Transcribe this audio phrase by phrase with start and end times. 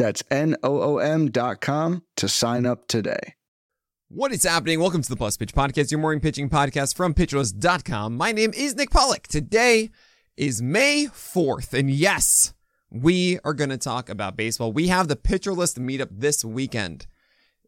[0.00, 3.34] That's N-O-O-M dot com to sign up today.
[4.08, 4.80] What is happening?
[4.80, 8.16] Welcome to the Plus Pitch Podcast, your morning pitching podcast from pitcherlist.com.
[8.16, 9.26] My name is Nick Pollack.
[9.26, 9.90] Today
[10.38, 12.54] is May 4th, and yes,
[12.90, 14.72] we are going to talk about baseball.
[14.72, 17.06] We have the pitcher list meetup this weekend.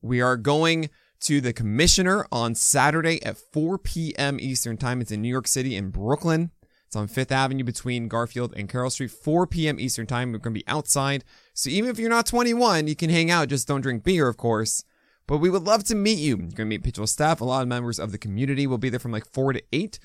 [0.01, 0.89] We are going
[1.21, 4.39] to the commissioner on Saturday at 4 p.m.
[4.41, 5.03] Eastern Time.
[5.03, 6.51] It's in New York City in Brooklyn.
[6.93, 9.81] It's on Fifth Avenue between Garfield and Carroll Street, 4 p.m.
[9.81, 10.31] Eastern Time.
[10.31, 11.25] We're going to be outside.
[11.55, 13.49] So even if you're not 21, you can hang out.
[13.49, 14.85] Just don't drink beer, of course.
[15.27, 16.37] But we would love to meet you.
[16.37, 17.41] You're going to meet PitcherList staff.
[17.41, 19.99] A lot of members of the community will be there from like 4 to 8.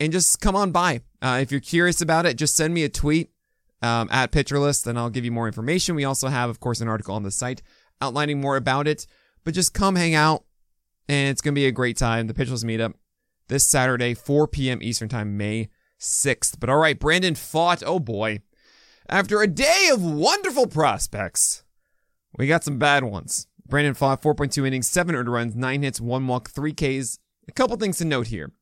[0.00, 1.02] And just come on by.
[1.22, 3.30] Uh, if you're curious about it, just send me a tweet
[3.80, 5.94] um, at PitcherList, and I'll give you more information.
[5.94, 7.62] We also have, of course, an article on the site
[8.02, 9.06] outlining more about it.
[9.44, 10.42] But just come hang out,
[11.08, 12.26] and it's going to be a great time.
[12.26, 12.94] The PitcherList meetup
[13.46, 14.80] this Saturday, 4 p.m.
[14.82, 15.68] Eastern Time, May
[16.00, 16.58] 6th.
[16.58, 17.82] But all right, Brandon Pfaadt.
[17.86, 18.40] Oh boy.
[19.08, 21.64] After a day of wonderful prospects,
[22.36, 23.46] we got some bad ones.
[23.66, 27.18] Brandon Pfaadt, 4.2 innings, 7 earned runs, 9 hits, 1 walk, 3 Ks.
[27.48, 28.52] A couple things to note here.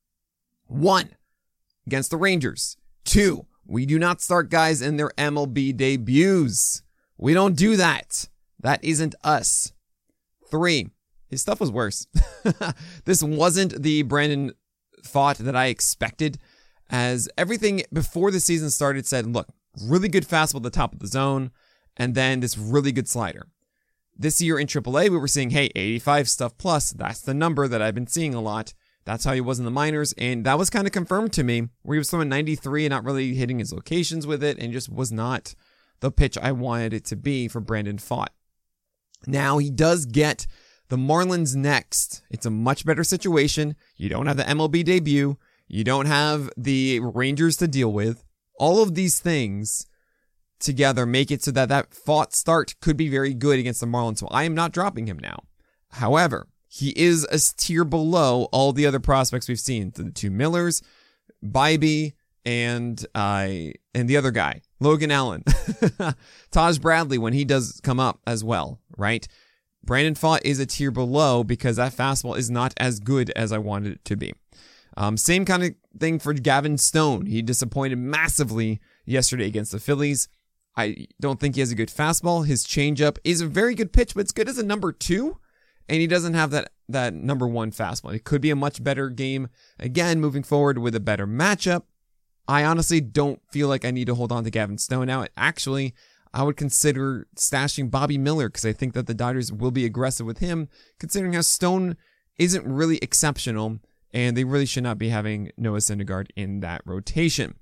[0.67, 1.11] One,
[1.87, 2.77] against the Rangers.
[3.05, 6.83] Two, we do not start guys in their MLB debuts.
[7.17, 8.29] We don't do that.
[8.61, 9.73] That isn't us.
[10.51, 10.89] Three,
[11.29, 12.07] his stuff was worse.
[13.05, 14.53] this wasn't the Brandon
[15.03, 16.39] Pfaadt that I expected,
[16.91, 19.49] as everything before the season started said, look,
[19.83, 21.51] really good fastball at the top of the zone,
[21.97, 23.47] and then this really good slider.
[24.17, 26.93] This year in AAA, we were seeing, hey, 85 stuff plus.
[26.93, 28.75] That's the number that I've been seeing a lot.
[29.05, 31.69] That's how he was in the minors, and that was kind of confirmed to me,
[31.83, 34.93] where he was throwing 93 and not really hitting his locations with it, and just
[34.93, 35.55] was not
[36.01, 38.29] the pitch I wanted it to be for Brandon Pfaadt.
[39.27, 40.47] Now he does get
[40.89, 42.23] the Marlins next.
[42.31, 43.77] It's a much better situation.
[43.97, 45.39] You don't have the MLB debut.
[45.69, 48.25] You don't have the Rangers to deal with.
[48.59, 49.87] All of these things
[50.59, 54.19] together make it so that that Pfaadt start could be very good against the Marlins.
[54.19, 55.45] So I am not dropping him now.
[55.93, 59.93] However, he is a tier below all the other prospects we've seen.
[59.95, 60.83] The two Millers,
[61.45, 62.15] Bibee,
[62.45, 63.49] and uh,
[63.95, 65.45] and the other guy, Logan Allen,
[66.51, 69.27] Taj Bradley when he does come up as well, right?
[69.85, 73.59] Brandon Pfaadt is a tier below because that fastball is not as good as I
[73.59, 74.35] wanted it to be.
[74.99, 77.27] Um, same kind of thing for Gavin Stone.
[77.27, 80.29] He disappointed massively yesterday against the Phillies.
[80.77, 82.45] I don't think he has a good fastball.
[82.45, 85.39] His changeup is a very good pitch, but it's good as a number two,
[85.89, 88.13] and he doesn't have that that number one fastball.
[88.13, 89.49] It could be a much better game
[89.79, 91.85] again moving forward with a better matchup.
[92.49, 95.27] I honestly don't feel like I need to hold on to Gavin Stone now.
[95.37, 95.95] Actually,
[96.35, 100.27] I would consider stashing Bobby Miller because I think that the Dodgers will be aggressive
[100.27, 101.97] with him, considering how Stone
[102.37, 103.79] isn't really exceptional,
[104.13, 107.55] and they really should not be having Noah Syndergaard in that rotation.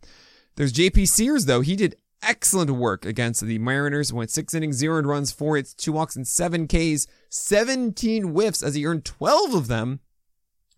[0.56, 1.60] There's JP Sears, though.
[1.60, 4.12] He did excellent work against the Mariners.
[4.12, 8.74] Went six innings, zero runs, four hits, two walks, and seven Ks, 17 whiffs as
[8.74, 10.00] he earned 12 of them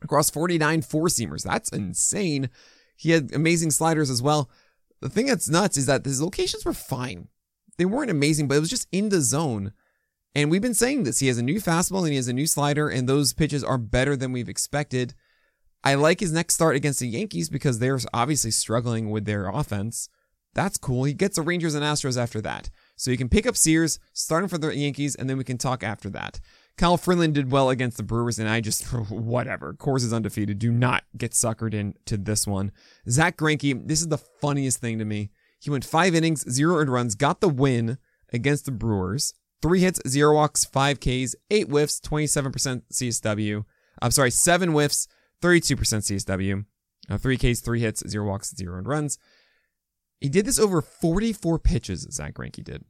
[0.03, 1.45] across 49 four seamers.
[1.45, 2.51] That's insane.
[2.97, 4.51] He had amazing sliders as well.
[5.01, 7.29] The thing that's nuts is that his locations were fine.
[7.77, 9.73] They weren't amazing, but it was just in the zone.
[10.35, 11.21] And we've been saying this.
[11.21, 13.79] He has a new fastball and he has a new slider, and those pitches are
[13.79, 15.15] better than we've expected.
[15.85, 20.09] I like his next start against the Yankees because they're obviously struggling with their offense.
[20.55, 21.05] That's cool.
[21.05, 22.71] He gets the Rangers and Astros after that.
[22.97, 25.85] So you can pick up Sears, starting for the Yankees, and then we can talk
[25.85, 26.41] after that.
[26.77, 29.75] Kyle Freeland did well against the Brewers, and I just, whatever.
[29.75, 30.59] Coors is undefeated.
[30.59, 32.73] Do not get suckered into this one.
[33.09, 35.31] Zack Greinke, this is the funniest thing to me.
[35.61, 37.99] He went five innings, zero earned runs, got the win
[38.33, 39.35] against the Brewers.
[39.61, 43.65] Three hits, zero walks, five Ks, eight whiffs, 27% CSW.
[44.01, 45.09] I'm sorry, seven whiffs,
[45.43, 46.65] 32% CSW.
[47.11, 49.19] Uh, three Ks, three hits, zero walks, zero earned runs.
[50.21, 52.85] He did this over 44 pitches, Zack Greinke did.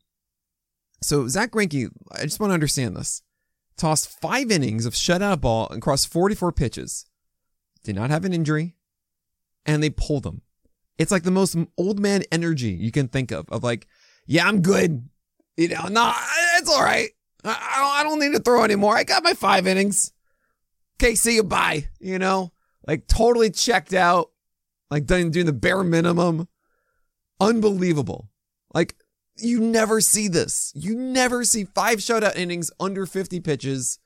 [1.02, 3.22] So Zack Greinke, I just want to understand this
[3.76, 7.06] tossed five innings of shutout ball across 44 pitches,
[7.84, 8.74] did not have an injury,
[9.64, 10.42] and they pulled him.
[10.98, 13.86] It's like the most old man energy you can think of, of like,
[14.26, 15.08] yeah, I'm good.
[15.56, 16.12] You know, no,
[16.56, 17.10] it's all right.
[17.44, 18.96] I, I don't need to throw anymore.
[18.96, 20.12] I got my five innings.
[21.00, 21.88] Okay, see you, bye.
[22.00, 22.52] You know,
[22.86, 24.30] like totally checked out,
[24.90, 26.48] like doing, doing the bare minimum.
[27.40, 28.28] Unbelievable.
[28.74, 28.96] Like,
[29.36, 30.72] you never see this.
[30.74, 34.00] You never see five shutout innings under 50 pitches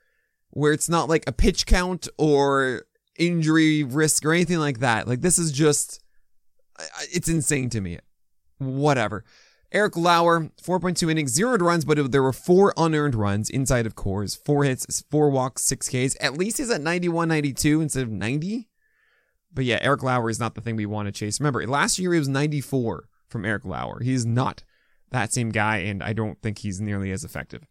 [0.51, 2.83] where it's not like a pitch count or
[3.19, 5.09] injury risk or anything like that.
[5.09, 6.03] Like this is just,
[7.11, 7.99] it's insane to me.
[8.59, 9.25] Whatever.
[9.73, 14.39] Eric Lauer, 4.2 innings, zero runs, but there were four unearned runs inside of Coors,
[14.39, 16.15] four hits, four walks, six Ks.
[16.21, 18.69] At least he's at 91, 92 instead of 90.
[19.55, 21.41] But yeah, Eric Lauer is not the thing we want to chase.
[21.41, 24.01] Remember, last year he was 94 from Eric Lauer.
[24.03, 24.63] He's not
[25.11, 27.67] that same guy, and I don't think he's nearly as effective.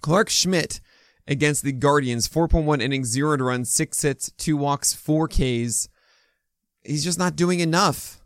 [0.00, 0.80] Clarke Schmidt
[1.26, 5.88] against the Guardians, 4.1 innings, zero runs, six hits, two walks, four Ks.
[6.82, 8.20] He's just not doing enough.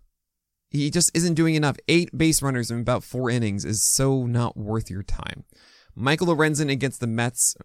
[0.70, 1.76] He just isn't doing enough.
[1.88, 5.44] Eight base runners in about four innings is so not worth your time.
[5.94, 7.56] Michael Lorenzen against the Mets.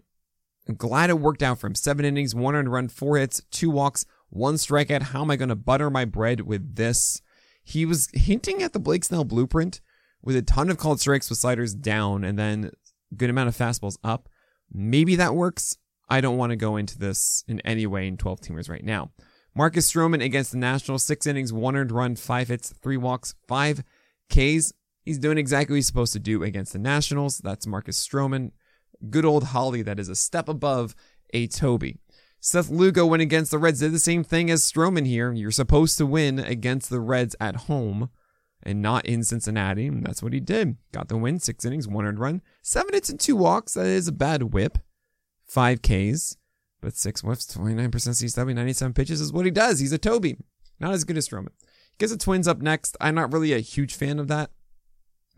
[0.78, 1.76] Glad it worked out for him.
[1.76, 5.02] Seven innings, one earned run, four hits, two walks, one strikeout.
[5.02, 7.22] How am I going to butter my bread with this?
[7.64, 9.82] He was hinting at the Blake Snell blueprint
[10.22, 12.72] with a ton of called strikes with sliders down and then
[13.16, 14.30] good amount of fastballs up.
[14.72, 15.78] Maybe that works.
[16.10, 19.12] I don't want to go into this in any way in 12 teamers right now.
[19.56, 23.84] Marcus Stroman against the Nationals, six innings, one earned run, five hits, three walks, five
[24.30, 24.74] Ks.
[25.04, 27.40] He's doing exactly what he's supposed to do against the Nationals.
[27.40, 28.52] That's Marcus Stroman.
[29.10, 30.96] Good old Holly that is a step above
[31.34, 31.98] a Toby.
[32.40, 35.32] Seth Lugo went against the Reds, did the same thing as Stroman here.
[35.32, 38.10] You're supposed to win against the Reds at home
[38.62, 39.88] and not in Cincinnati.
[39.88, 40.78] And that's what he did.
[40.92, 43.76] Got the win, six innings, one earned run, seven hits and two walks.
[43.76, 44.78] That is a bad whip.
[45.46, 46.38] Five Ks.
[46.84, 49.80] But six whiffs, 29% CSW, 97 pitches is what he does.
[49.80, 50.36] He's a Toby.
[50.82, 51.54] Not as good as Stroman.
[51.98, 52.98] Gets the Twins up next.
[53.00, 54.52] I'm not really a huge fan of that,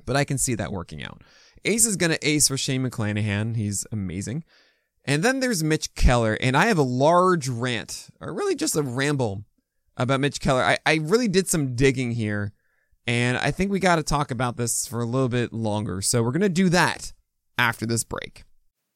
[0.08, 1.22] but I can see that working out.
[1.64, 3.56] Ace is going to ace for Shane McClanahan.
[3.56, 4.44] He's amazing.
[5.06, 8.82] And then there's Mitch Keller, and I have a large rant, or really just a
[8.82, 9.46] ramble
[9.98, 10.64] about Mitch Keller.
[10.64, 12.54] I, I really did some digging here,
[13.06, 16.02] and I think we got to talk about this for a little bit longer.
[16.02, 17.14] So we're going to do that
[17.56, 18.46] after this break.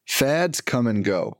[0.04, 1.39] Fads come and go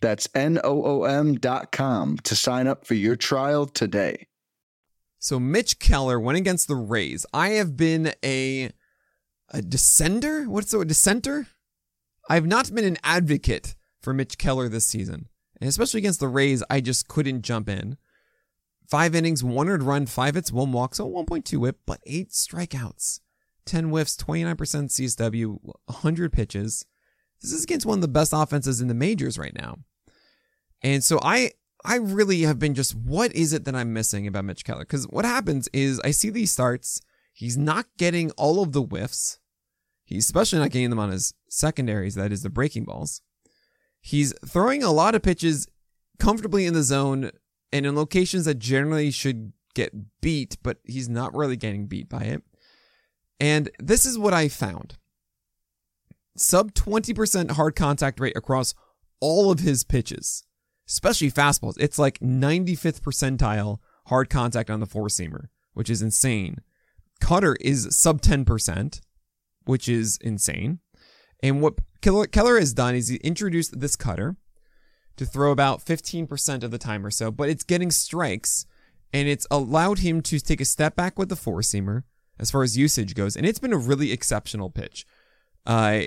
[0.00, 4.26] That's N-O-O-M dot com to sign up for your trial today.
[5.18, 7.26] So Mitch Keller went against the Rays.
[7.32, 8.70] I have been a
[9.52, 10.46] a descender?
[10.46, 11.48] What's the dissenter?
[12.28, 15.28] I've not been an advocate for Mitch Keller this season.
[15.60, 17.98] And especially against the Rays, I just couldn't jump in.
[18.88, 23.20] Five innings, one earned run, five hits, one walk, so 1.2 whip, but eight strikeouts.
[23.66, 26.86] 10 whiffs, 29% CSW, 100 pitches.
[27.42, 29.78] This is against one of the best offenses in the majors right now.
[30.82, 31.52] And so I
[31.84, 34.80] I really have been just what is it that I'm missing about Mitch Keller?
[34.80, 37.00] Because what happens is I see these starts,
[37.32, 39.38] he's not getting all of the whiffs.
[40.04, 43.22] He's especially not getting them on his secondaries, that is the breaking balls.
[44.00, 45.68] He's throwing a lot of pitches
[46.18, 47.30] comfortably in the zone
[47.72, 52.22] and in locations that generally should get beat, but he's not really getting beat by
[52.22, 52.42] it.
[53.38, 54.98] And this is what I found.
[56.36, 58.74] Sub 20% hard contact rate across
[59.20, 60.44] all of his pitches
[60.90, 61.76] especially fastballs.
[61.78, 66.58] It's like 95th percentile hard contact on the four seamer, which is insane.
[67.20, 69.00] Cutter is sub 10%,
[69.64, 70.80] which is insane.
[71.42, 74.36] And what Keller has done is he introduced this cutter
[75.16, 78.66] to throw about 15% of the time or so, but it's getting strikes
[79.12, 82.02] and it's allowed him to take a step back with the four seamer
[82.38, 83.36] as far as usage goes.
[83.36, 85.06] And it's been a really exceptional pitch.
[85.66, 86.02] Uh,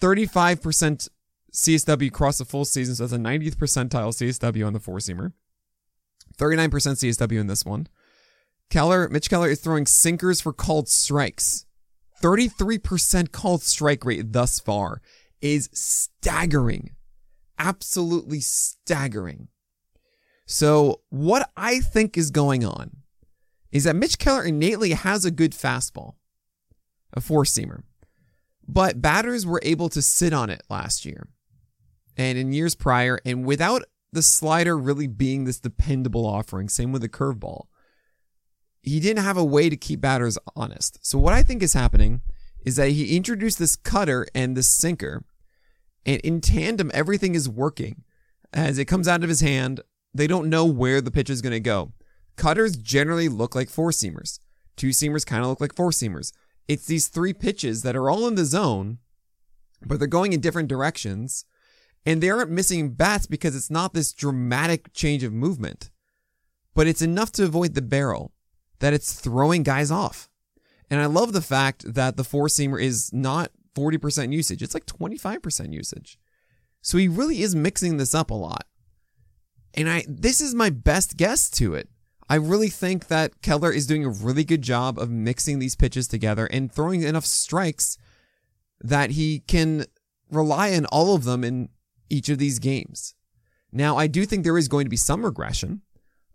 [0.00, 1.08] 35%
[1.52, 5.32] CSW across the full season, so that's a 90th percentile CSW on the four seamer.
[6.36, 7.88] 39% CSW in this one.
[8.68, 11.66] Keller, Mitch Keller is throwing sinkers for called strikes.
[12.22, 15.00] 33% called strike rate thus far
[15.40, 16.90] is staggering.
[17.58, 19.48] Absolutely staggering.
[20.46, 22.98] So, what I think is going on
[23.72, 26.14] is that Mitch Keller innately has a good fastball,
[27.12, 27.82] a four seamer.
[28.68, 31.28] But batters were able to sit on it last year
[32.16, 33.82] and in years prior, and without
[34.12, 37.66] the slider really being this dependable offering, same with the curveball,
[38.82, 40.98] he didn't have a way to keep batters honest.
[41.02, 42.22] So, what I think is happening
[42.64, 45.24] is that he introduced this cutter and this sinker,
[46.04, 48.04] and in tandem, everything is working.
[48.52, 49.80] As it comes out of his hand,
[50.14, 51.92] they don't know where the pitch is going to go.
[52.36, 54.38] Cutters generally look like four seamers.
[54.76, 56.32] Two seamers kind of look like four seamers.
[56.68, 58.98] It's these three pitches that are all in the zone,
[59.84, 61.44] but they're going in different directions.
[62.06, 65.90] And they aren't missing bats because it's not this dramatic change of movement,
[66.74, 68.32] but it's enough to avoid the barrel
[68.78, 70.28] that it's throwing guys off.
[70.88, 74.86] And I love the fact that the four seamer is not 40% usage, it's like
[74.86, 76.18] 25% usage.
[76.80, 78.64] So he really is mixing this up a lot.
[79.74, 81.88] And I this is my best guess to it.
[82.28, 86.08] I really think that Keller is doing a really good job of mixing these pitches
[86.08, 87.98] together and throwing enough strikes
[88.80, 89.84] that he can
[90.30, 91.68] rely on all of them in
[92.08, 93.14] each of these games.
[93.72, 95.82] Now, I do think there is going to be some regression.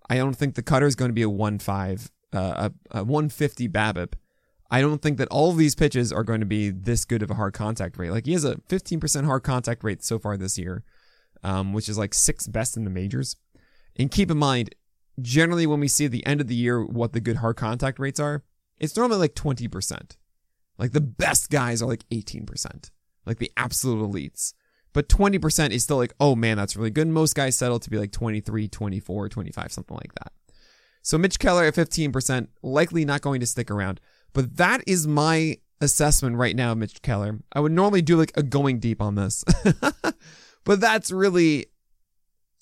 [0.10, 3.70] I don't think the cutter is going to be a 1-5, uh, a, a 150
[3.70, 4.14] BABIP.
[4.70, 7.30] I don't think that all of these pitches are going to be this good of
[7.30, 8.12] a hard contact rate.
[8.12, 10.84] Like he has a 15% hard contact rate so far this year,
[11.44, 13.36] um, which is like sixth best in the majors.
[13.98, 14.74] And keep in mind,
[15.22, 18.00] generally when we see at the end of the year what the good hard contact
[18.00, 18.44] rates are,
[18.80, 20.18] it's normally like 20%.
[20.78, 22.90] Like the best guys are like 18%,
[23.26, 24.54] like the absolute elites.
[24.94, 27.08] But 20% is still like, oh man, that's really good.
[27.08, 30.34] Most guys settle to be like 23, 24, 25, something like that.
[31.02, 34.00] So Mitch Keller at 15%, likely not going to stick around.
[34.34, 37.40] But that is my assessment right now, Mitch Keller.
[37.54, 39.44] I would normally do like a going deep on this.
[40.64, 41.68] but that's really,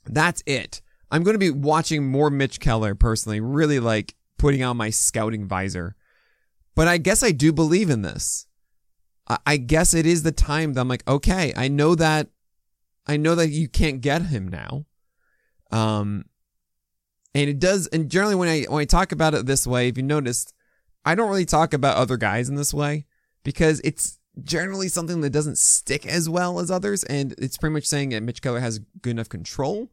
[0.05, 0.81] that's it.
[1.12, 5.48] I'm going to be watching more Mitch Keller personally, really like putting on my scouting
[5.48, 5.95] visor.
[6.75, 8.45] But I guess I do believe in this.
[9.45, 12.29] I guess it is the time that I'm like, okay, I know that,
[13.05, 14.86] I know that you can't get him now.
[15.71, 16.25] Um,
[17.36, 19.98] and it does, and generally when I when I talk about it this way, if
[19.98, 20.53] you noticed,
[21.05, 23.05] I don't really talk about other guys in this way
[23.43, 27.86] because it's generally something that doesn't stick as well as others, and it's pretty much
[27.86, 29.91] saying that Mitch Keller has good enough control,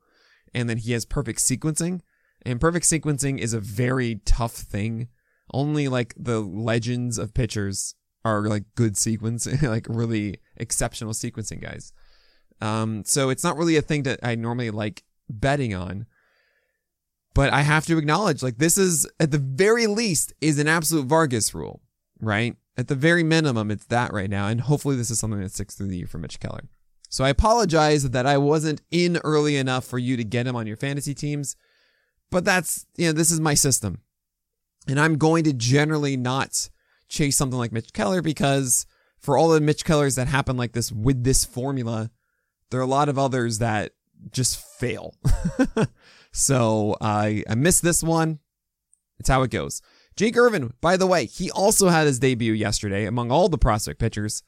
[0.55, 2.01] and then he has perfect sequencing,
[2.45, 5.09] and perfect sequencing is a very tough thing.
[5.53, 7.95] Only like the legends of pitchers
[8.27, 11.93] are like good sequencing, like really exceptional sequencing guys.
[12.61, 16.07] Um, so it's not really a thing that I normally like betting on.
[17.35, 21.05] But I have to acknowledge, like, this is at the very least is an absolute
[21.05, 21.83] Vargas rule,
[22.19, 22.57] right?
[22.79, 24.49] At the very minimum, it's that right now.
[24.49, 26.65] And hopefully, this is something that sticks through the year for Mitch Keller.
[27.11, 30.67] So I apologize that I wasn't in early enough for you to get him on
[30.67, 31.57] your fantasy teams.
[32.31, 34.01] But that's, you know, this is my system.
[34.89, 36.71] And I'm going to generally not
[37.09, 38.87] chase something like Mitch Keller because
[39.19, 42.11] for all the Mitch Kellers that happen like this with this formula,
[42.71, 43.93] there are a lot of others that
[44.31, 45.15] just fail.
[46.33, 48.41] so I I missed this one.
[49.19, 49.81] It's how it goes.
[50.17, 54.01] Jake Irvin, by the way, he also had his debut yesterday among all the prospect
[54.01, 54.43] pitchers.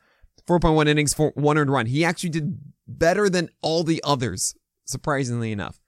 [0.46, 1.86] 4.1 innings, for one earned run.
[1.86, 4.54] He actually did better than all the others,
[4.86, 5.82] surprisingly enough.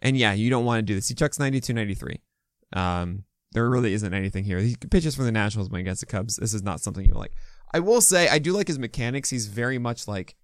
[0.00, 1.08] And yeah, you don't want to do this.
[1.08, 2.20] He chucks 92 93.
[2.72, 3.24] Um,
[3.56, 4.58] there really isn't anything here.
[4.58, 6.36] He pitches for the Nationals when against the Cubs.
[6.36, 7.32] This is not something you like.
[7.72, 9.30] I will say I do like his mechanics.
[9.30, 10.36] He's very much like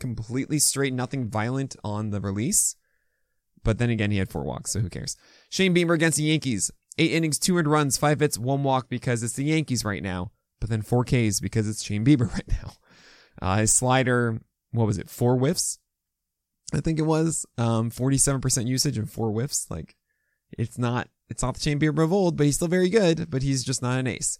[0.00, 2.74] completely straight, nothing violent on the release.
[3.62, 5.16] But then again, he had four walks, so who cares?
[5.48, 6.72] Shane Bieber against the Yankees.
[6.98, 10.32] Eight innings, two earned runs, five hits, one walk because it's the Yankees right now.
[10.60, 12.72] But then four Ks because it's Shane Bieber right now.
[13.40, 14.40] Uh, his slider,
[14.72, 15.08] what was it?
[15.08, 15.78] Four whiffs,
[16.74, 17.46] I think it was.
[17.58, 19.70] Um, 47% usage and four whiffs.
[19.70, 19.94] Like,
[20.58, 23.30] it's not, it's not the Bieber of old, but he's still very good.
[23.30, 24.38] But he's just not an ace.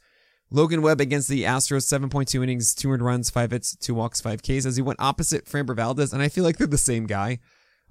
[0.51, 4.43] Logan Webb against the Astros, 7.2 innings, two earned runs, five hits, two walks, five
[4.43, 6.13] Ks, as he went opposite Framber Valdez.
[6.13, 7.41] And I feel like they're the same guy.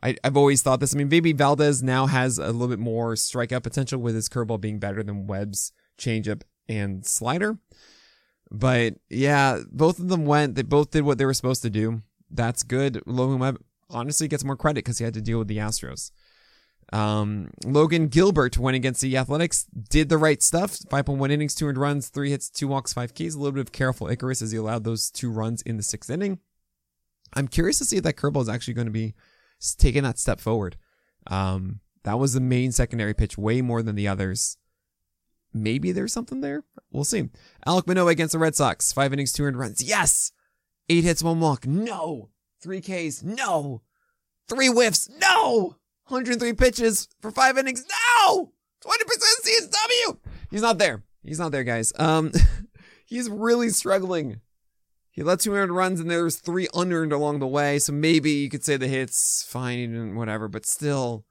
[0.01, 0.93] I, have always thought this.
[0.93, 4.61] I mean, maybe Valdez now has a little bit more strikeout potential with his curveball
[4.61, 7.57] being better than Webb's changeup and slider.
[8.51, 10.55] But yeah, both of them went.
[10.55, 12.03] They both did what they were supposed to do.
[12.29, 13.01] That's good.
[13.05, 16.11] Logan Webb honestly gets more credit because he had to deal with the Astros.
[16.93, 20.71] Um, Logan Gilbert went against the Athletics, did the right stuff.
[20.91, 23.33] 5.1 innings, two earned runs, three hits, two walks, five Ks.
[23.33, 26.09] A little bit of careful Icarus as he allowed those two runs in the sixth
[26.09, 26.39] inning.
[27.33, 29.15] I'm curious to see if that curveball is actually going to be
[29.77, 30.77] taking that step forward.
[31.27, 34.57] Um, that was the main secondary pitch, way more than the others.
[35.53, 36.63] Maybe there's something there.
[36.91, 37.29] We'll see.
[37.65, 38.91] Alek Manoah against the Red Sox.
[38.91, 39.81] Five innings, two earned runs.
[39.81, 40.31] Yes.
[40.87, 41.65] Eight hits, one walk.
[41.65, 42.29] No.
[42.61, 43.23] Three Ks.
[43.23, 43.81] No.
[44.47, 45.09] Three whiffs.
[45.19, 45.77] No.
[46.07, 47.83] 103 pitches for five innings.
[48.27, 48.51] No.
[48.85, 48.91] 20%
[49.43, 50.17] CSW.
[50.51, 51.03] He's not there.
[51.23, 51.91] He's not there, guys.
[51.97, 52.31] Um,
[53.05, 54.41] he's really struggling.
[55.09, 57.79] He let two earned runs and there three unearned along the way.
[57.79, 61.25] So maybe you could say the hits fine and whatever, but still,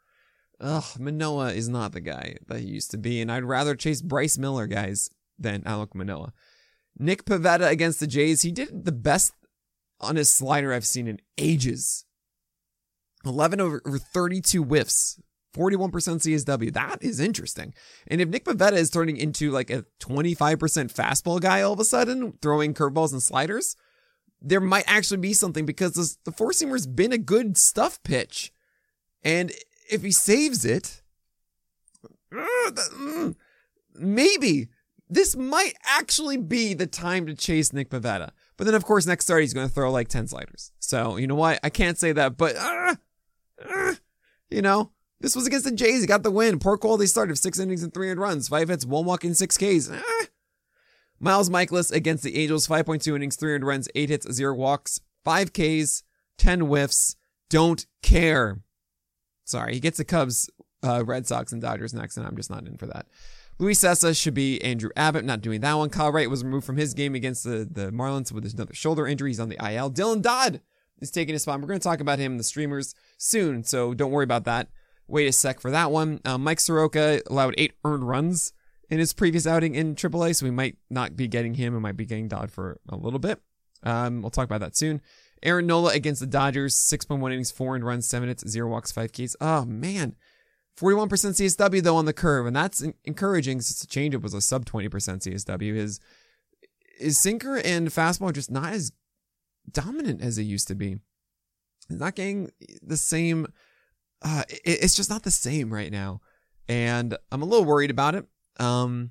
[0.60, 3.20] ugh, Manoah is not the guy that he used to be.
[3.20, 6.32] And I'd rather chase Bryce Miller guys than Alek Manoah.
[6.98, 8.42] Nick Pivetta against the Jays.
[8.42, 9.34] He did the best
[10.00, 12.04] on his slider I've seen in ages.
[13.26, 15.20] 11 over 32 whiffs,
[15.54, 16.72] 41% CSW.
[16.72, 17.74] That is interesting.
[18.06, 20.58] And if Nick Pivetta is turning into like a 25%
[20.92, 23.76] fastball guy all of a sudden, throwing curveballs and sliders,
[24.40, 28.52] there might actually be something because this, the four seamer's been a good stuff pitch.
[29.22, 29.52] And
[29.90, 31.02] if he saves it,
[32.32, 33.34] mm,
[33.94, 34.68] maybe
[35.08, 38.30] this might actually be the time to chase Nick Pivetta.
[38.56, 40.72] But then, of course, next start, he's going to throw like 10 sliders.
[40.78, 41.60] So, you know what?
[41.62, 42.96] I can't say that, but, uh,
[44.50, 46.00] you know, this was against the Jays.
[46.00, 46.58] He got the win.
[46.58, 49.56] Poor quality start of six innings and 300 runs, five hits, one walk, and six
[49.56, 49.90] Ks.
[51.20, 56.02] Miles Mikolas against the Angels, 5.2 innings, 300 runs, eight hits, zero walks, five Ks,
[56.38, 57.16] 10 whiffs.
[57.48, 58.60] Don't care.
[59.44, 60.50] Sorry, he gets the Cubs,
[60.82, 63.06] uh, Red Sox, and Dodgers next, and I'm just not in for that.
[63.58, 65.88] Luis Cessa should be Andrew Abbott, not doing that one.
[65.88, 69.30] Kyle Wright was removed from his game against the, the Marlins with another shoulder injury.
[69.30, 69.90] He's on the IL.
[69.92, 70.60] Dylan Dodd
[71.00, 71.60] is taking his spot.
[71.60, 74.68] We're going to talk about him in the streamers soon, so don't worry about that.
[75.06, 76.20] Wait a sec for that one.
[76.24, 78.52] Uh, Mike Soroka allowed eight earned runs
[78.88, 81.74] in his previous outing in AAA, so we might not be getting him.
[81.74, 83.40] We might be getting Dodd for a little bit.
[83.82, 85.02] Um, we'll talk about that soon.
[85.42, 89.12] Aaron Nola against the Dodgers, 6.1 innings, 4 earned runs, 7 hits, 0 walks, 5
[89.12, 89.36] Ks.
[89.40, 90.16] Oh, man.
[90.78, 94.64] 41% CSW though on the curve, and that's encouraging since the changeup was a sub
[94.64, 95.74] 20% CSW.
[95.74, 96.00] His
[96.96, 98.92] his sinker and fastball just not as
[99.70, 100.98] dominant as it used to be.
[101.88, 102.50] He's not getting
[102.82, 103.46] the same.
[104.22, 106.20] Uh, it, it's just not the same right now,
[106.68, 108.26] and I'm a little worried about it.
[108.58, 109.10] Um,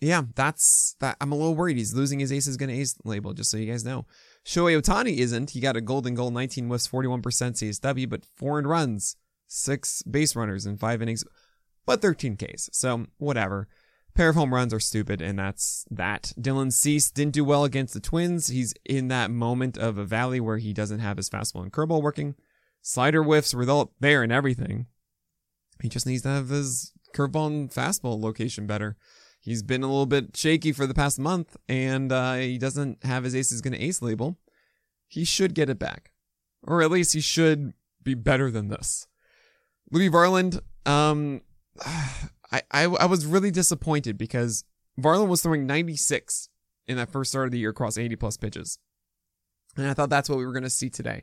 [0.00, 1.16] yeah, that's that.
[1.20, 1.76] I'm a little worried.
[1.76, 4.06] He's losing his aces gonna ace label, just so you guys know.
[4.44, 5.50] Shohei Ohtani isn't.
[5.50, 9.16] He got a golden goal, 19 whiffs, 41% CSW, but four runs
[9.48, 11.24] six base runners in five innings,
[11.86, 12.70] but 13 Ks.
[12.72, 13.68] So whatever.
[14.18, 16.32] Pair of home runs are stupid, and that's that.
[16.40, 18.48] Dylan Cease didn't do well against the Twins.
[18.48, 22.02] He's in that moment of a valley where he doesn't have his fastball and curveball
[22.02, 22.34] working.
[22.82, 24.86] Slider whiffs result there and everything.
[25.80, 28.96] He just needs to have his curveball and fastball location better.
[29.38, 33.22] He's been a little bit shaky for the past month, and uh, he doesn't have
[33.22, 34.36] his aces going to ace label.
[35.06, 36.10] He should get it back,
[36.64, 39.06] or at least he should be better than this.
[39.92, 41.42] Louis Varland, um,
[42.50, 44.64] I, I, I was really disappointed because
[45.00, 46.48] Varland was throwing 96
[46.86, 48.78] in that first start of the year across 80 plus pitches.
[49.76, 51.22] And I thought that's what we were going to see today.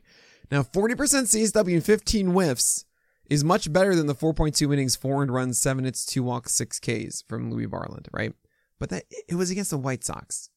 [0.50, 2.84] Now, 40% CSW and 15 whiffs
[3.28, 6.78] is much better than the 4.2 innings, four and runs, seven hits, two walks, six
[6.78, 8.32] Ks from Louis Varland, right?
[8.78, 10.50] But that it was against the White Sox.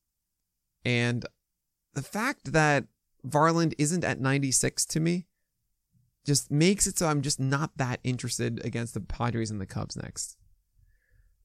[0.85, 1.25] And
[1.93, 2.85] the fact that
[3.27, 5.25] Varland isn't at 96 to me
[6.25, 9.95] just makes it so I'm just not that interested against the Padres and the Cubs
[9.95, 10.37] next.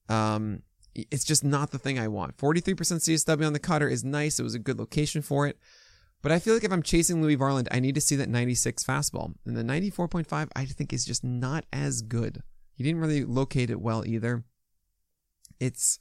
[0.09, 0.63] Um,
[0.95, 2.37] it's just not the thing I want.
[2.37, 4.39] 43% CSW on the cutter is nice.
[4.39, 5.59] It was a good location for it.
[6.23, 8.83] But I feel like if I'm chasing Louis Varland, I need to see that 96
[8.85, 9.35] fastball.
[9.45, 12.43] And the 94.5, I think, is just not as good.
[12.75, 14.45] He didn't really locate it well either.
[15.61, 15.99] It's,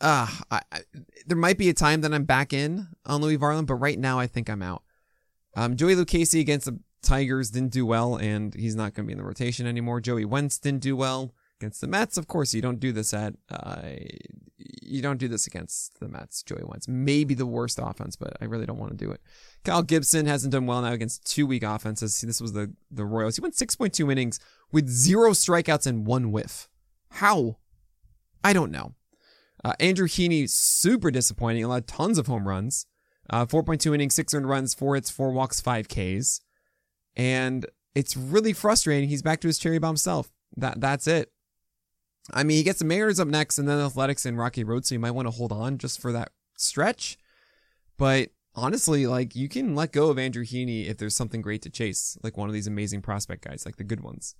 [0.00, 0.80] uh, I, I,
[1.26, 4.18] there might be a time that I'm back in on Louis Varland, but right now
[4.18, 4.82] I think I'm out.
[5.56, 9.12] Um, Joey Lucchesi against the Tigers didn't do well, and he's not going to be
[9.12, 10.00] in the rotation anymore.
[10.00, 12.16] Joey Wentz didn't do well against the Mets.
[12.16, 13.82] Of course, you don't do this at uh,
[14.56, 16.42] you don't do this against the Mets.
[16.42, 19.20] Joey Wentz maybe the worst offense, but I really don't want to do it.
[19.64, 22.14] Kyle Gibson hasn't done well now against two weak offenses.
[22.14, 23.36] See, this was the the Royals.
[23.36, 24.38] He went 6.2 innings
[24.70, 26.68] with zero strikeouts and one whiff.
[27.10, 27.58] How?
[28.44, 28.94] I don't know.
[29.64, 31.62] Uh, Andrew Heaney super disappointing.
[31.62, 32.86] Allowed tons of home runs.
[33.30, 36.40] Uh, 4.2 innings, six earned runs, four hits, four walks, five Ks
[37.16, 39.08] and it's really frustrating.
[39.08, 40.30] He's back to his cherry bomb self.
[40.56, 41.30] That that's it.
[42.30, 44.94] I mean, he gets the Mariners up next, and then Athletics and Rocky Road, so
[44.94, 47.18] you might want to hold on just for that stretch.
[47.98, 51.70] But honestly, like you can let go of Andrew Heaney if there's something great to
[51.70, 54.34] chase, like one of these amazing prospect guys, like the good ones.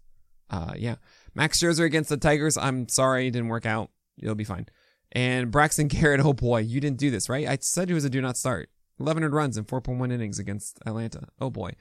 [0.50, 0.96] Uh, yeah,
[1.34, 2.56] Max Scherzer against the Tigers.
[2.56, 3.90] I'm sorry, it didn't work out.
[4.18, 4.66] It'll be fine.
[5.12, 6.20] And Braxton Garrett.
[6.20, 7.48] Oh boy, you didn't do this, right?
[7.48, 8.68] I said he was a do not start.
[8.98, 11.28] 1100 runs in 4.1 innings against Atlanta.
[11.40, 11.72] Oh boy.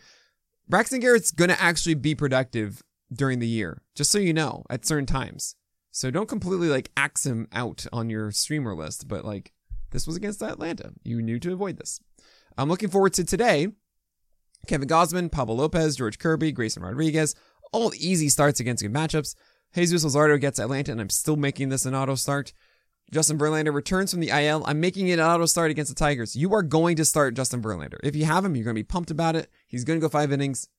[0.68, 4.86] Braxton Garrett's going to actually be productive during the year, just so you know, at
[4.86, 5.56] certain times.
[5.92, 9.52] So don't completely like axe him out on your streamer list, but like
[9.92, 10.94] this was against Atlanta.
[11.04, 12.00] You knew to avoid this.
[12.58, 13.68] I'm looking forward to today.
[14.68, 17.36] Kevin Gausman, Pablo Lopez, George Kirby, Grayson Rodriguez,
[17.72, 19.36] all easy starts against good matchups.
[19.74, 22.54] Jesus Luzardo gets Atlanta, and I'm still making this an auto start.
[23.12, 24.64] Justin Verlander returns from the IL.
[24.66, 26.36] I'm making it an auto start against the Tigers.
[26.36, 27.98] You are going to start Justin Verlander.
[28.04, 29.50] If you have him, you're going to be pumped about it.
[29.68, 30.70] He's going to go five innings.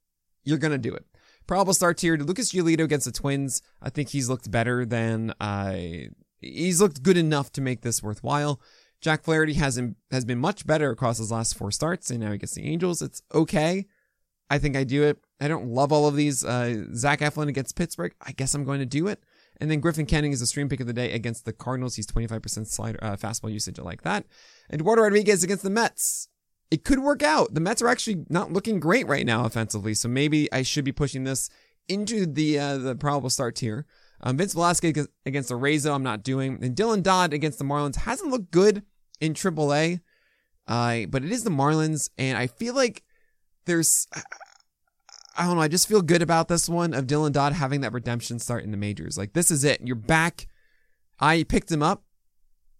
[0.45, 1.05] You're going to do it.
[1.47, 2.17] Probable start here.
[2.17, 3.63] Lucas Giolito against the Twins.
[3.81, 6.09] I think he's looked better than I.
[6.11, 8.61] Uh, he's looked good enough to make this worthwhile.
[9.01, 12.39] Jack Flaherty has has been much better across his last four starts, and now he
[12.39, 13.03] gets the Angels.
[13.03, 13.87] It's okay.
[14.49, 15.19] I think I do it.
[15.41, 16.45] I don't love all of these.
[16.45, 18.15] Uh, Zach Eflin against Pittsburgh.
[18.21, 19.23] I guess I'm going to do it.
[19.61, 21.97] And then Griffin Canning is the stream pick of the day against the Cardinals.
[21.97, 23.79] He's 25% slider, uh, fastball usage.
[23.79, 24.27] I like that.
[24.73, 26.29] Eduardo Rodriguez against the Mets.
[26.73, 27.53] It could work out.
[27.53, 30.93] The Mets are actually not looking great right now offensively, so maybe I should be
[30.93, 31.51] pushing this
[31.87, 33.85] into the uh, the probable start tier.
[34.23, 36.65] Um, Vince Velasquez against the though, I'm not doing.
[36.65, 38.85] And Dylan Dodd against the Marlins hasn't looked good
[39.21, 40.01] in AAA,
[40.67, 43.03] uh, but it is the Marlins, and I feel like
[43.67, 44.09] there's
[45.37, 45.63] I don't know.
[45.63, 48.71] I just feel good about this one of Dylan Dodd having that redemption start in
[48.71, 49.19] the majors.
[49.19, 49.83] Like this is it.
[49.85, 50.47] You're back.
[51.21, 52.03] I picked him up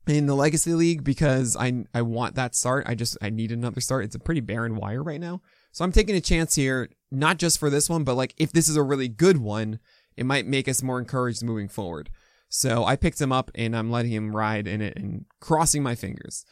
[0.07, 2.85] in the Legacy League because I I want that start.
[2.89, 4.05] I just I need another start.
[4.05, 5.41] It's a pretty barren wire right now.
[5.73, 8.69] So I'm taking a chance here, not just for this one, but like if this
[8.69, 9.79] is a really good one,
[10.17, 12.11] it might make us more encouraged moving forward.
[12.49, 15.95] So I picked him up and I'm letting him ride in it and crossing my
[15.95, 16.45] fingers.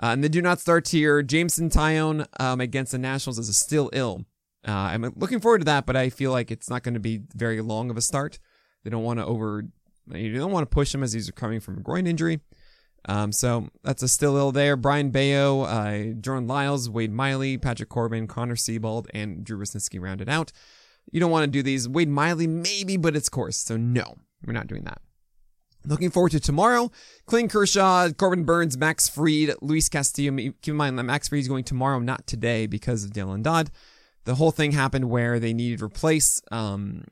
[0.00, 3.90] Uh, and the do not start tier, Jameson Taillon um, against the Nationals is still
[3.92, 4.24] ill.
[4.66, 7.22] Uh, I'm looking forward to that, but I feel like it's not going to be
[7.34, 8.38] very long of a start.
[8.84, 9.64] They don't want to over,
[10.12, 12.40] you don't want to push him as he's coming from a groin injury.
[13.08, 14.76] Um, so that's a still ill there.
[14.76, 20.28] Brayan Bello, uh, Jordan Lyles, Wade Miley, Patrick Corbin, Connor Seabold, and Drew Rucinski rounded
[20.28, 20.52] out.
[21.10, 21.88] You don't want to do these.
[21.88, 23.54] Wade Miley, maybe, but it's Coors.
[23.54, 25.00] So no, we're not doing that.
[25.86, 26.90] Looking forward to tomorrow.
[27.24, 30.36] Clayton Kershaw, Corbin Burnes, Max Fried, Luis Castillo.
[30.36, 33.70] Keep in mind that Max Fried is going tomorrow, not today, because of Dylan Dodd
[34.28, 37.02] the whole thing happened where they needed to replace um,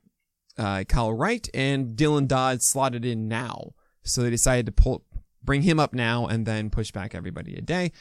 [0.59, 3.71] uh, Kyle Wright and Dylan Dodd slotted in now.
[4.05, 5.03] So they decided to pull,
[5.47, 7.93] bring him up now and then push back everybody a day.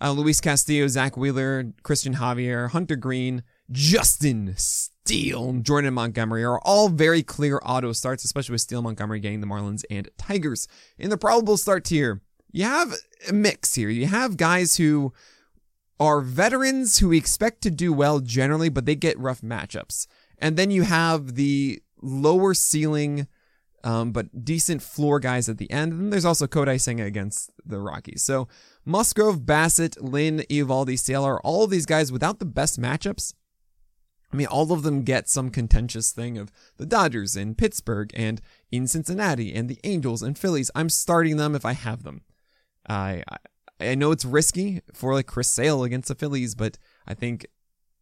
[0.00, 6.88] Uh, Luis Castillo, Zack Wheeler, Christian Javier, Hunter Greene, Justin Steele, Jordan Montgomery are all
[6.88, 10.68] very clear auto starts, especially with Steele Montgomery getting the Marlins and Tigers.
[10.98, 12.20] In the probable start tier,
[12.52, 12.92] you have
[13.28, 13.88] a mix here.
[13.88, 15.12] You have guys who
[16.00, 20.06] are veterans who we expect to do well generally, but they get rough matchups.
[20.38, 23.26] And then you have the lower ceiling,
[23.84, 25.92] um, but decent floor guys at the end.
[25.92, 28.22] And there's also Kodai Senga against the Rockies.
[28.22, 28.48] So
[28.84, 33.34] Musgrove, Bassitt, Lynn, Eovaldi, Sailor, all of these guys without the best matchups.
[34.32, 38.42] I mean, all of them get some contentious thing of the Dodgers in Pittsburgh and
[38.70, 40.70] in Cincinnati and the Angels and Phillies.
[40.74, 42.22] I'm starting them if I have them.
[42.86, 43.22] I,
[43.80, 47.46] I know it's risky for like Chris Sale against the Phillies, but I think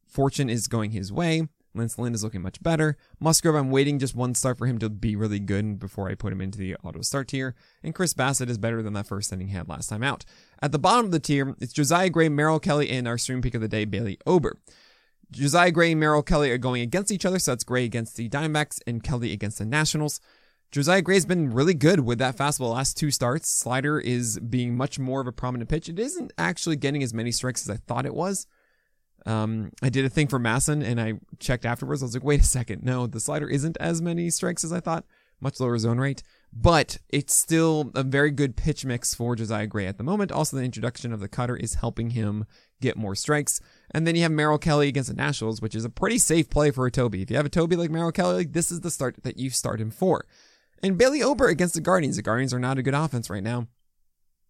[0.07, 1.47] fortune is going his way.
[1.77, 2.97] Lance Lynn is looking much better.
[3.21, 6.33] Musgrove, I'm waiting just one start for him to be really good before I put
[6.33, 7.55] him into the auto start tier.
[7.83, 10.25] And Chris Bassitt is better than that first inning he had last time out.
[10.63, 13.55] At the bottom of the tier, it's Josiah Gray, Merrill Kelly, and our stream pick
[13.55, 14.59] of the day, Bailey Ober.
[15.31, 18.29] Josiah Gray and Merrill Kelly are going against each other, so that's Gray against the
[18.29, 20.21] Diamondbacks and Kelly against the Nationals.
[20.71, 23.49] Josiah Gray's been really good with that fastball last two starts.
[23.49, 25.89] Slider is being much more of a prominent pitch.
[25.89, 28.47] It isn't actually getting as many strikes as I thought it was.
[29.27, 32.03] Um, I did a thing for Masson and I checked afterwards.
[32.03, 32.85] I was like, wait a second.
[32.85, 35.05] No, the slider isn't as many strikes as I thought.
[35.41, 39.87] Much lower zone rate, but it's still a very good pitch mix for Josiah Gray
[39.87, 40.33] at the moment.
[40.33, 42.47] Also, the introduction of the cutter is helping him
[42.81, 43.61] get more strikes.
[43.91, 46.71] And then you have Merrill Kelly against the Nationals, which is a pretty safe play
[46.71, 47.21] for a Toby.
[47.21, 49.79] If you have a Toby like Merrill Kelly, this is the start that you start
[49.79, 50.25] him for.
[50.83, 52.17] And Bailey Ober against the Guardians.
[52.17, 53.67] The Guardians are not a good offense right now.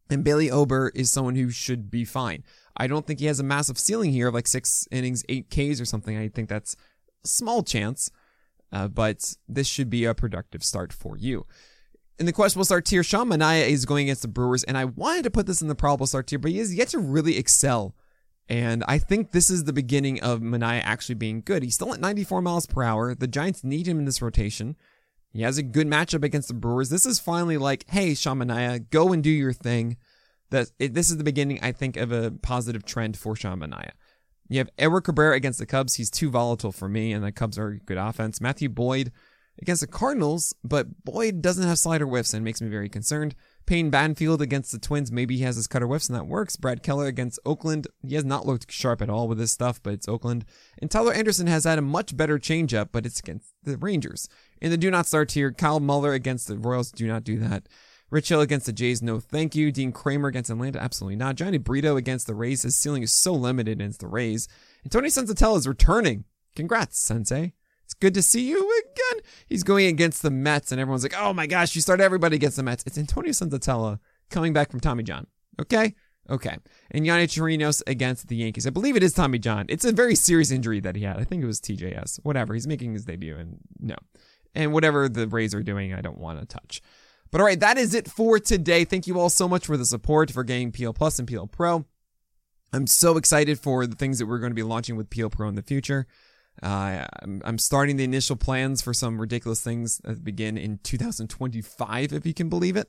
[0.09, 2.45] And Bailey Ober is someone who should be fine.
[2.77, 5.81] I don't think he has a massive ceiling here of like six innings, eight Ks
[5.81, 6.17] or something.
[6.17, 6.77] I think that's
[7.25, 8.11] a small chance,
[8.73, 11.47] uh, but this should be a productive start for you.
[12.19, 15.25] In the questionable start tier, Sean Manaea is going against the Brewers, and I wanted
[15.25, 17.95] to put this in the probable start tier, but he has yet to really excel.
[18.49, 21.63] And I think this is the beginning of Manaea actually being good.
[21.63, 23.15] He's still at 94 miles per hour.
[23.15, 24.77] The Giants need him in this rotation.
[25.33, 26.89] He has a good matchup against the Brewers.
[26.89, 29.97] This is finally like, hey, Sean Manaea, go and do your thing.
[30.51, 33.91] That this is the beginning, I think, of a positive trend for Sean Manaea.
[34.49, 35.95] You have Edward Cabrera against the Cubs.
[35.95, 38.41] He's too volatile for me, and the Cubs are a good offense.
[38.41, 39.11] Matthew Boyd
[39.61, 43.35] against the Cardinals, but Boyd doesn't have slider whiffs and makes me very concerned.
[43.65, 46.57] Payne Banfield against the Twins, maybe he has his cutter whiffs and that works.
[46.57, 49.95] Brad Keller against Oakland, he has not looked sharp at all with this stuff, but
[49.95, 50.45] it's Oakland.
[50.81, 54.29] And Tyler Anderson has had a much better changeup, but it's against the Rangers.
[54.61, 57.67] In the do not start tier, Kyle Muller against the Royals, do not do that.
[58.11, 59.73] Rich Hill against the Jays, no thank you.
[59.73, 61.37] Dean Kremer against Atlanta, absolutely not.
[61.37, 64.47] Jhony Brito against the Rays, his ceiling is so limited against the Rays.
[64.83, 66.25] And Tony Senzatela is returning.
[66.55, 67.53] Congrats, Sensei.
[67.85, 69.23] It's good to see you again.
[69.47, 72.57] He's going against the Mets, and everyone's like, oh my gosh, you start everybody against
[72.57, 72.85] the Mets.
[72.87, 73.99] It's Antonio Senzatela
[74.31, 75.27] coming back from Tommy John.
[75.61, 75.95] Okay?
[76.29, 76.57] Okay.
[76.91, 78.67] And Yonny Chirinos against the Yankees.
[78.67, 79.67] I believe it is Tommy John.
[79.69, 81.19] It's a very serious injury that he had.
[81.19, 82.21] I think it was TJS.
[82.25, 82.55] Whatever.
[82.55, 83.97] He's making his debut and no.
[84.55, 86.83] And whatever the Rays are doing, I don't want to touch.
[87.31, 88.85] But all right, that is it for today.
[88.85, 91.85] Thank you all so much for the support for getting PL Plus and PL Pro.
[92.73, 95.49] I'm so excited for the things that we're going to be launching with PL Pro
[95.49, 96.07] in the future.
[96.63, 102.13] Uh, I'm, I'm starting the initial plans for some ridiculous things that begin in 2025,
[102.13, 102.89] if you can believe it.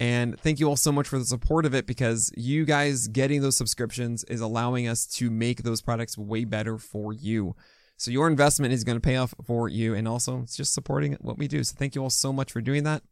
[0.00, 3.42] And thank you all so much for the support of it because you guys getting
[3.42, 7.54] those subscriptions is allowing us to make those products way better for you.
[7.96, 11.14] So your investment is going to pay off for you and also it's just supporting
[11.20, 11.62] what we do.
[11.62, 13.02] So thank you all so much for doing that.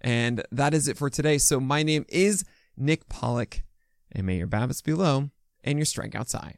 [0.00, 1.38] And that is it for today.
[1.38, 2.44] So my name is
[2.76, 3.62] Nick Pollack,
[4.12, 5.30] and may your BABIPs be low
[5.62, 6.56] and your strikeouts high.